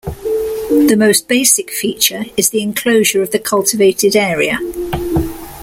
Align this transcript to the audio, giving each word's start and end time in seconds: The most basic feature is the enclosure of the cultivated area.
The 0.71 0.95
most 0.97 1.27
basic 1.27 1.69
feature 1.69 2.25
is 2.35 2.49
the 2.49 2.63
enclosure 2.63 3.21
of 3.21 3.29
the 3.29 3.37
cultivated 3.37 4.15
area. 4.15 4.57